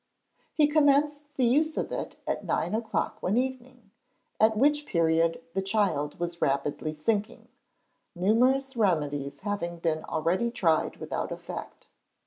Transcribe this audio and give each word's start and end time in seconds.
He 0.55 0.65
commenced 0.67 1.25
the 1.35 1.45
use 1.45 1.77
of 1.77 1.91
it 1.91 2.15
at 2.25 2.43
nine 2.43 2.73
o'clock 2.73 3.21
one 3.21 3.37
evening, 3.37 3.91
at 4.39 4.57
which 4.57 4.87
period 4.87 5.43
the 5.53 5.61
child 5.61 6.19
was 6.19 6.41
rapidly 6.41 6.91
sinking, 6.91 7.49
numerous 8.15 8.75
remedies 8.75 9.41
having 9.41 9.77
been 9.77 10.03
already 10.05 10.49
tried 10.49 10.97
without 10.97 11.31
effect. 11.31 11.87